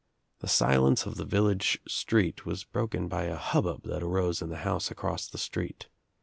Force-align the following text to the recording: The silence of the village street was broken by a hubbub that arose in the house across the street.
The 0.39 0.47
silence 0.47 1.05
of 1.05 1.13
the 1.13 1.25
village 1.25 1.77
street 1.87 2.43
was 2.43 2.63
broken 2.63 3.07
by 3.07 3.25
a 3.25 3.35
hubbub 3.37 3.83
that 3.83 4.01
arose 4.01 4.41
in 4.41 4.49
the 4.49 4.57
house 4.65 4.89
across 4.89 5.27
the 5.27 5.37
street. 5.37 5.89